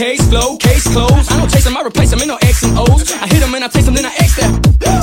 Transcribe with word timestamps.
case 0.00 0.24
flow, 0.32 0.56
case 0.56 0.88
closed. 0.88 1.28
I 1.30 1.36
don't 1.36 1.52
chase 1.52 1.64
them, 1.64 1.76
I 1.76 1.84
replace 1.84 2.08
them, 2.08 2.20
ain't 2.20 2.32
no 2.32 2.40
X 2.40 2.64
and 2.64 2.72
O's. 2.72 3.12
I 3.12 3.28
hit 3.28 3.44
them 3.44 3.52
and 3.52 3.62
I 3.62 3.68
taste 3.68 3.84
them, 3.84 3.92
then 3.92 4.08
I 4.08 4.14
X 4.16 4.32
that. 4.40 4.48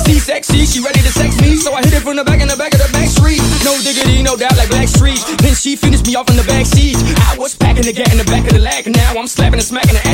She 0.10 0.18
sexy, 0.18 0.66
she 0.66 0.82
ready 0.82 1.06
to 1.06 1.14
sex 1.14 1.38
me, 1.38 1.54
so 1.56 1.70
I 1.72 1.86
hit 1.86 1.94
it 1.94 2.02
from 2.02 2.18
the 2.18 2.26
back 2.26 2.42
in 2.42 2.48
the 2.50 2.58
back 2.58 2.74
of 2.74 2.82
the 2.82 2.90
back 2.90 3.06
street. 3.06 3.38
No 3.62 3.78
diggity, 3.86 4.26
no 4.26 4.34
doubt, 4.34 4.58
like 4.58 4.74
Blackstreet. 4.74 5.22
Then 5.38 5.54
she 5.54 5.76
finished 5.76 6.08
me 6.08 6.16
off 6.16 6.34
in 6.34 6.36
the 6.36 6.48
back 6.50 6.66
seat. 6.66 6.98
I 7.30 7.38
was 7.38 7.54
packing 7.54 7.86
to 7.86 7.94
get 7.94 8.10
in 8.10 8.18
the 8.18 8.26
back 8.26 8.50
of 8.50 8.58
the 8.58 8.64
lag, 8.64 8.90
now 8.90 9.14
I'm 9.14 9.30
slapping 9.30 9.62
and 9.62 9.70
smacking 9.70 9.94
the 9.94 10.07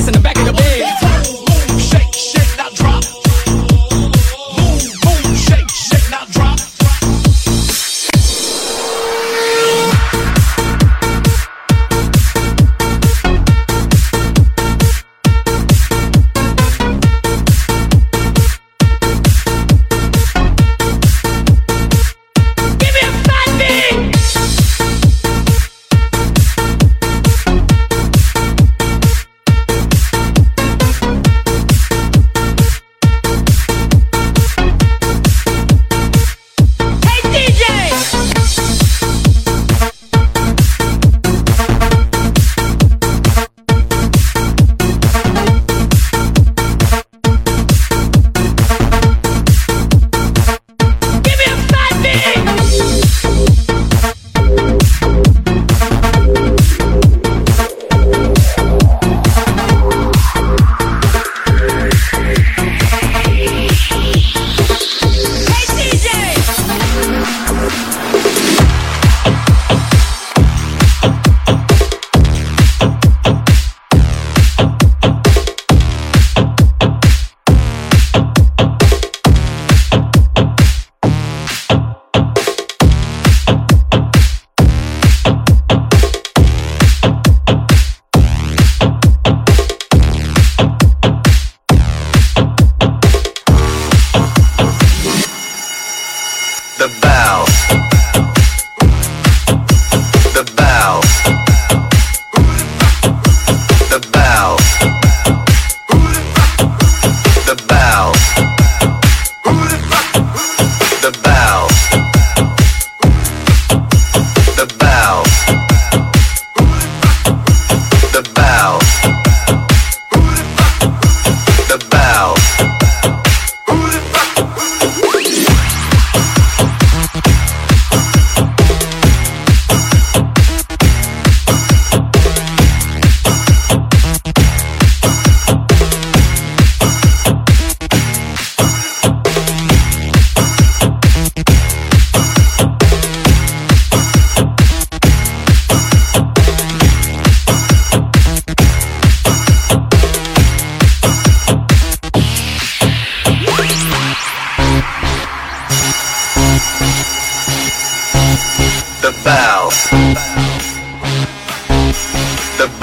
Nothing. 52.03 52.52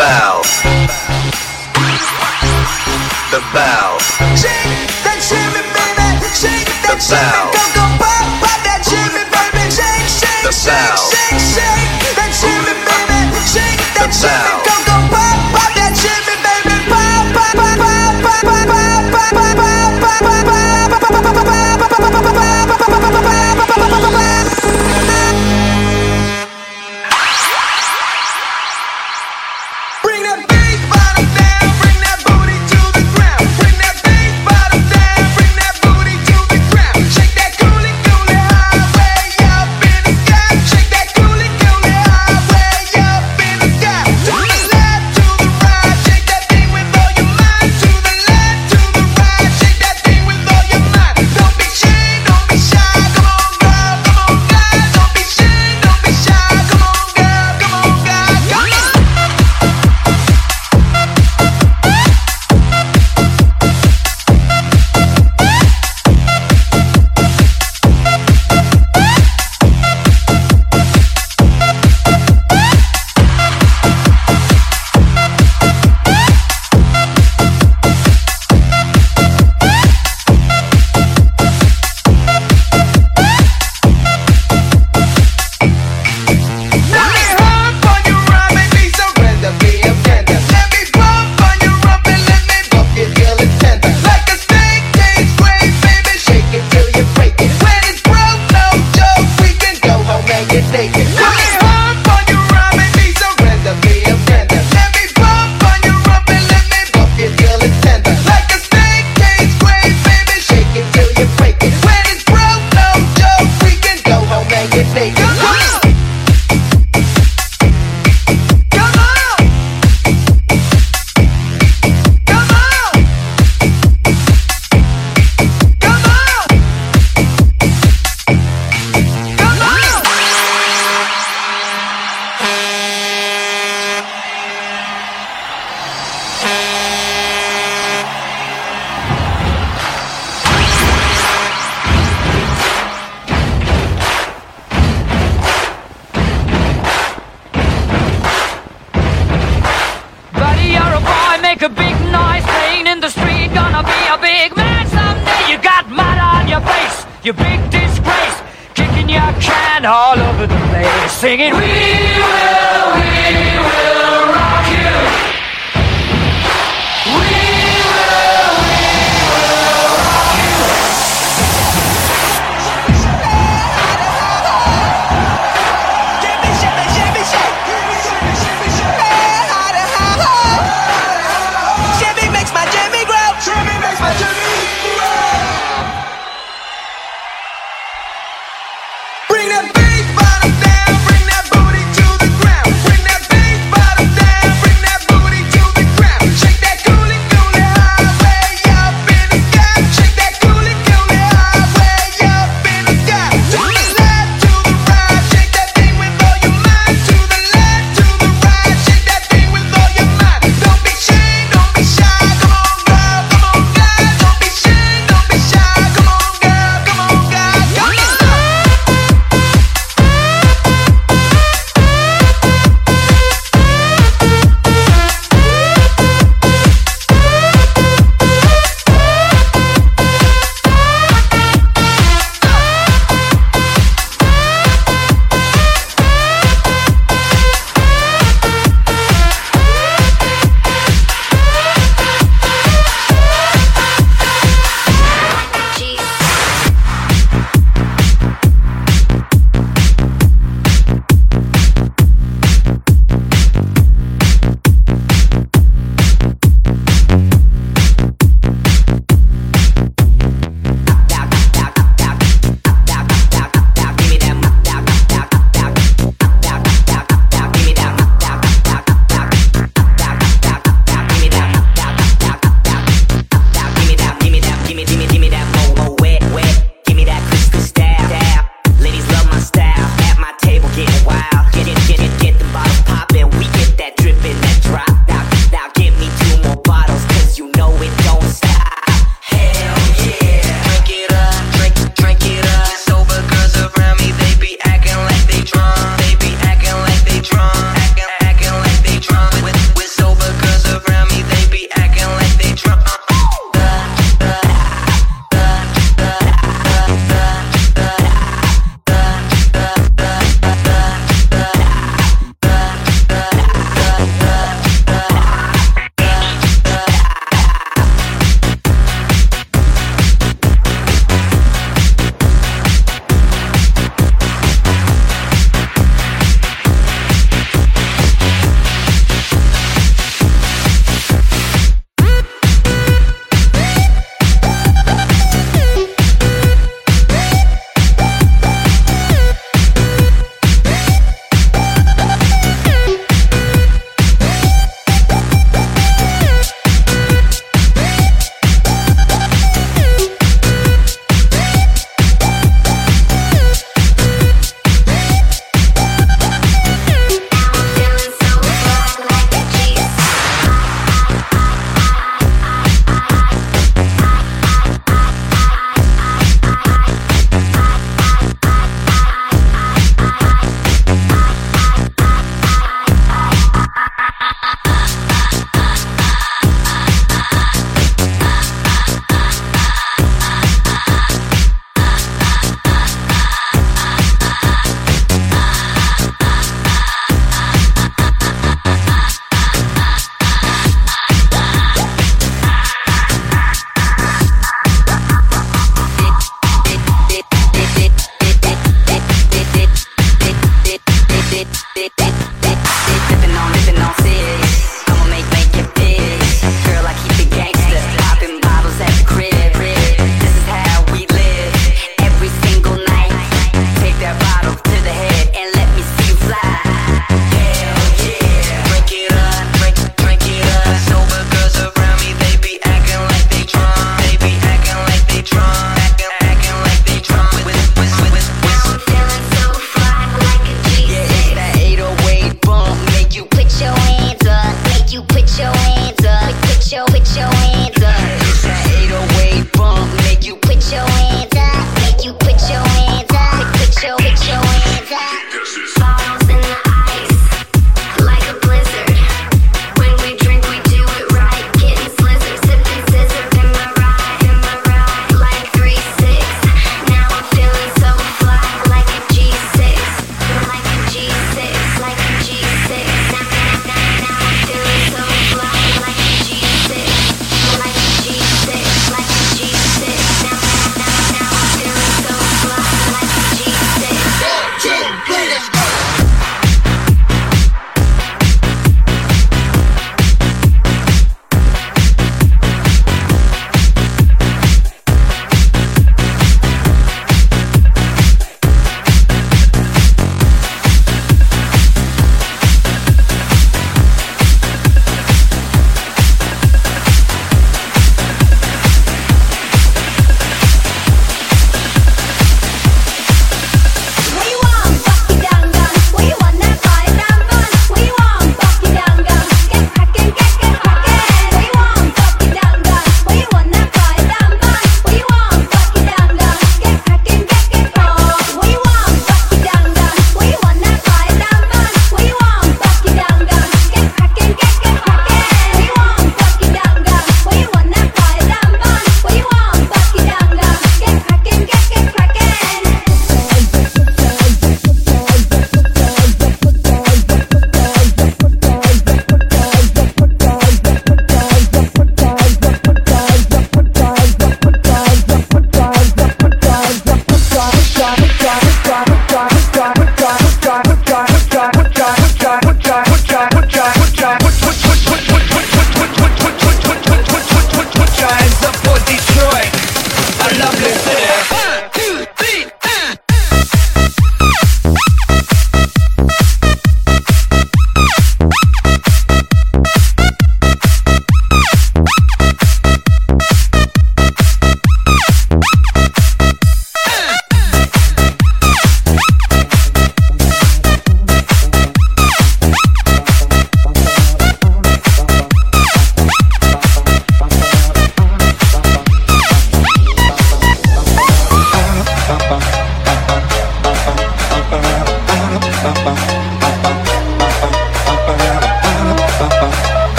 bell. 0.00 0.40
The 3.32 3.40
bell. 3.52 3.98
Shake 4.34 4.88
that 5.04 5.20
shimmy, 5.20 5.62
baby. 5.76 6.28
Shake 6.32 6.72
that 6.88 6.98
shimmy. 7.04 7.49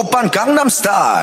Oppan 0.00 0.30
Gangnam 0.30 0.70
Style. 0.70 1.22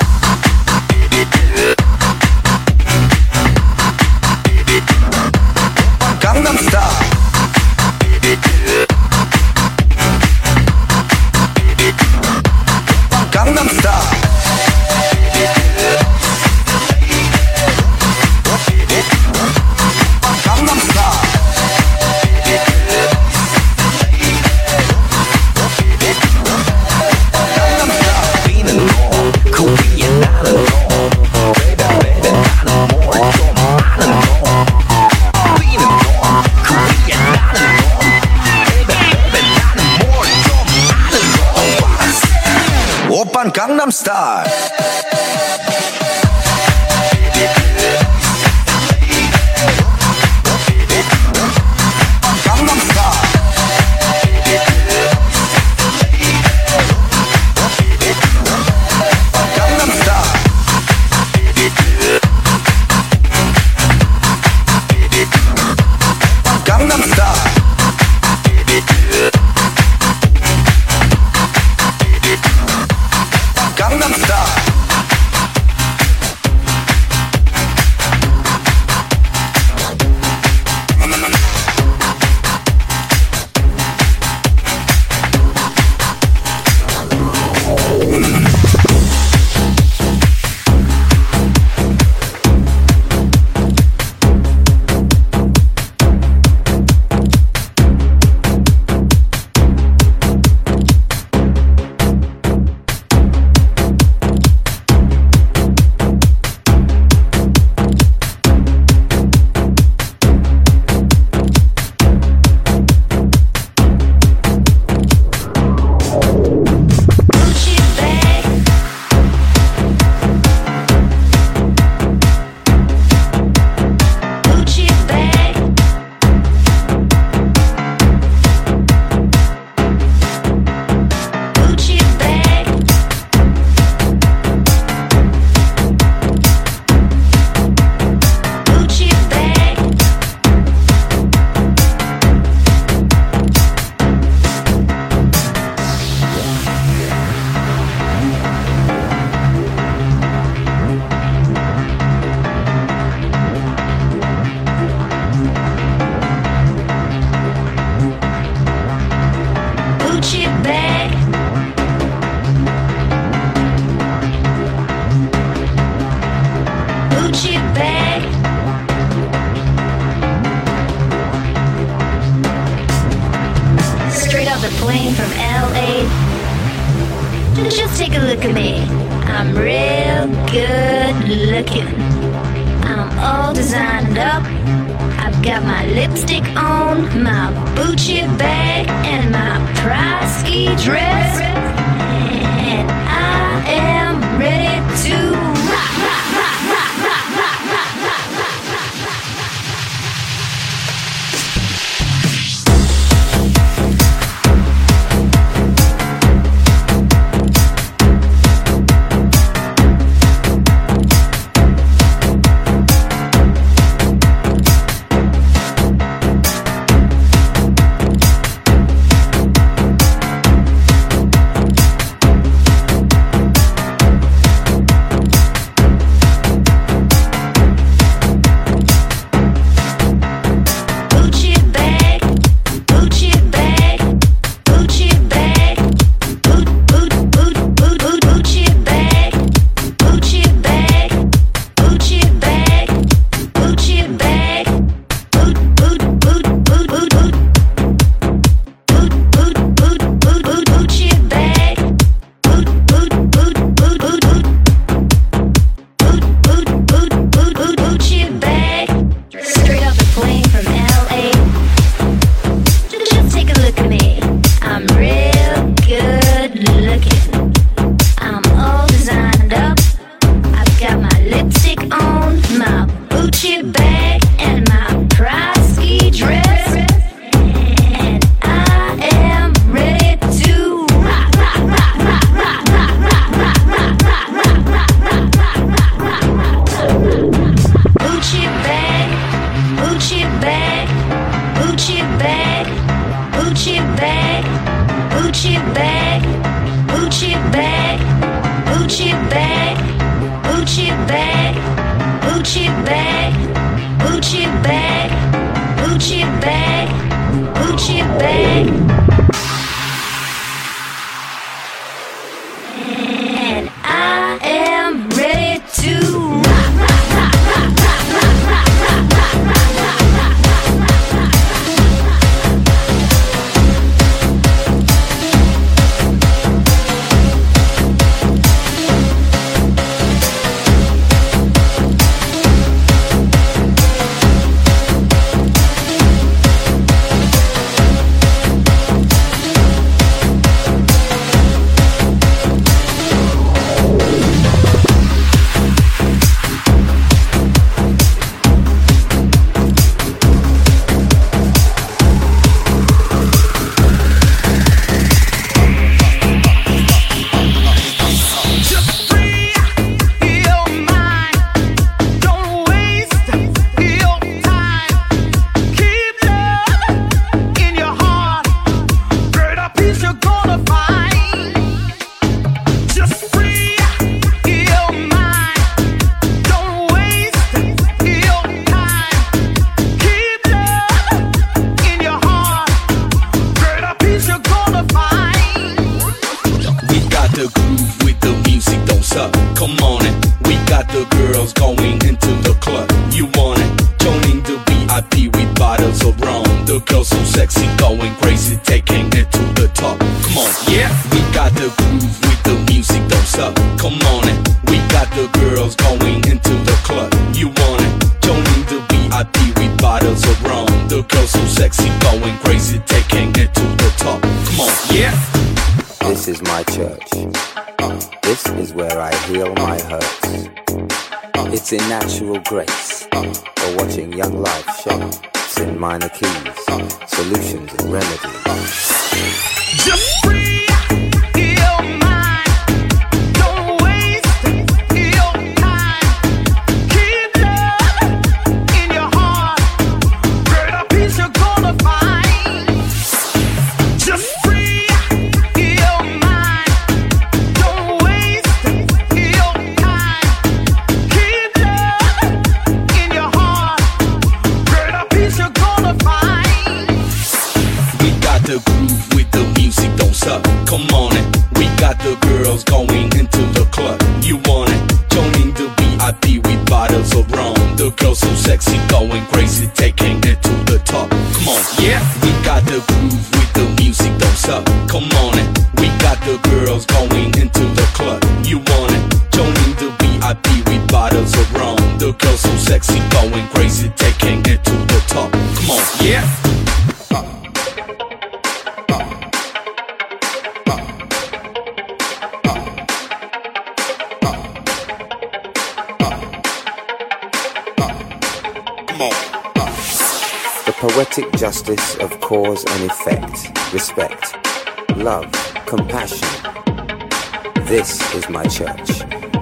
Gangnam 6.21 6.57
Star. 6.59 7.06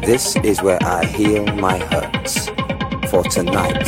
This 0.05 0.35
is 0.43 0.61
where 0.61 0.77
I 0.83 1.03
heal 1.03 1.43
my 1.55 1.79
hurts. 1.79 2.49
For 3.09 3.23
tonight, 3.23 3.87